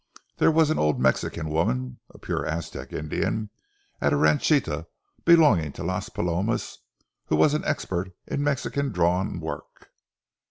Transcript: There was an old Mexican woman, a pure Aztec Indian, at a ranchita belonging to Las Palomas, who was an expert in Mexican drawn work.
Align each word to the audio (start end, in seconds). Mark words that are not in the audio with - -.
There 0.37 0.49
was 0.49 0.71
an 0.71 0.79
old 0.79 0.99
Mexican 0.99 1.47
woman, 1.47 1.99
a 2.09 2.17
pure 2.17 2.43
Aztec 2.43 2.91
Indian, 2.91 3.51
at 4.01 4.11
a 4.11 4.15
ranchita 4.17 4.87
belonging 5.25 5.73
to 5.73 5.83
Las 5.83 6.09
Palomas, 6.09 6.79
who 7.27 7.35
was 7.35 7.53
an 7.53 7.63
expert 7.65 8.11
in 8.25 8.41
Mexican 8.43 8.91
drawn 8.91 9.39
work. 9.39 9.89